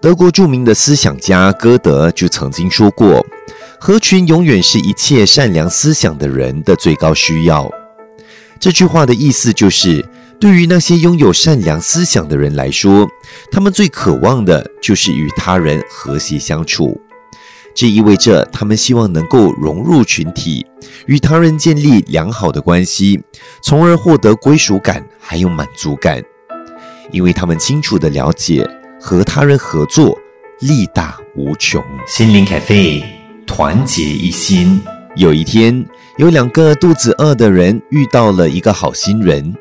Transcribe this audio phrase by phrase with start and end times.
[0.00, 3.24] 德国著名的思想家歌德就曾经说过
[3.78, 7.70] ：“合群永远是一切善良思想的人的最高需要。”
[8.58, 10.02] 这句话的意思就是，
[10.40, 13.06] 对于那些拥有善良思想的人来说，
[13.50, 16.98] 他们最渴望的就是与他人和谐相处。
[17.74, 20.66] 这意味着他们希望能够融入群体，
[21.06, 23.20] 与他人建立良好的关系，
[23.62, 26.22] 从而获得归属感还有满足感，
[27.12, 28.68] 因为他们清楚的了解。
[29.04, 30.16] 和他人合作，
[30.60, 31.82] 力大无穷。
[32.06, 33.02] 心灵咖啡，
[33.44, 34.80] 团结一心。
[35.16, 35.84] 有一天，
[36.18, 39.52] 有两个肚子饿的人遇到了一个好心人。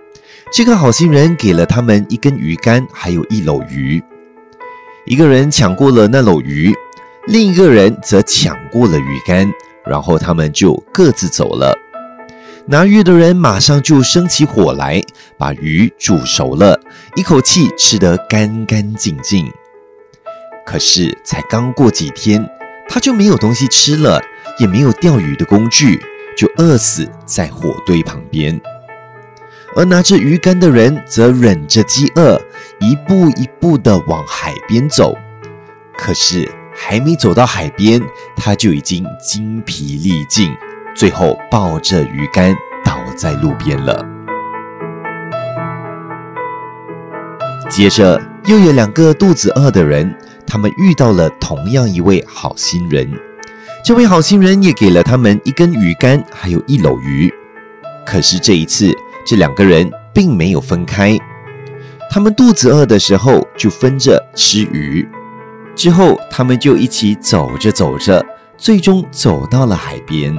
[0.53, 3.99] 这个好心人给了他们一根鱼竿，还有一篓鱼。
[5.05, 6.71] 一个人抢过了那篓鱼，
[7.25, 9.51] 另一个人则抢过了鱼竿，
[9.83, 11.75] 然后他们就各自走了。
[12.71, 15.01] 拿鱼的人马上就生起火来，
[15.37, 16.79] 把鱼煮熟了，
[17.17, 19.51] 一口气吃得干干净净。
[20.65, 22.49] 可是才刚过几天，
[22.87, 24.21] 他就没有东西吃了，
[24.57, 25.99] 也没有钓鱼的工具，
[26.37, 28.57] 就饿死在火堆旁边。
[29.75, 32.41] 而拿着鱼竿的人则忍着饥饿，
[32.79, 35.13] 一步一步地往海边走。
[35.97, 38.01] 可是还没走到海边，
[38.37, 40.49] 他就已经精疲力尽。
[40.95, 44.05] 最后抱着鱼竿倒在路边了。
[47.69, 50.13] 接着又有两个肚子饿的人，
[50.45, 53.09] 他们遇到了同样一位好心人。
[53.83, 57.33] 这位好心人也给了他们一根鱼竿，还有一篓鱼。
[58.05, 58.91] 可是这一次，
[59.25, 61.17] 这两个人并没有分开。
[62.09, 65.07] 他们肚子饿的时候就分着吃鱼，
[65.73, 68.23] 之后他们就一起走着走着，
[68.57, 70.35] 最终走到了海边。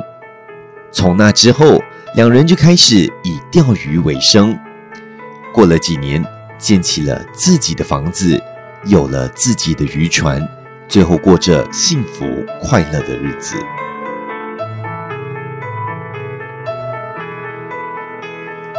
[0.92, 1.82] 从那之后，
[2.14, 4.56] 两人就开始以钓鱼为生。
[5.52, 6.22] 过了几年，
[6.58, 8.38] 建起了自己的房子，
[8.84, 10.46] 有了自己的渔船，
[10.86, 12.26] 最后过着幸福
[12.60, 13.56] 快乐的日子。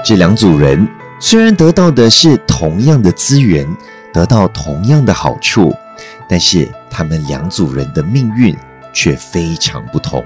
[0.06, 0.88] 这两组人
[1.20, 3.68] 虽然得到的是同样的资源，
[4.14, 5.76] 得到同样的好处，
[6.30, 8.56] 但是他们两组人的命运
[8.94, 10.24] 却非常不同。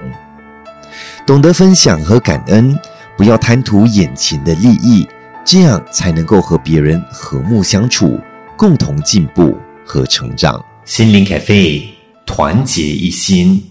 [1.26, 2.76] 懂得分享和感恩，
[3.16, 5.06] 不要贪图眼前的利益，
[5.44, 8.20] 这样才能够和别人和睦相处，
[8.56, 10.62] 共同进步和成长。
[10.84, 11.86] 心灵咖啡，
[12.26, 13.62] 团结一心。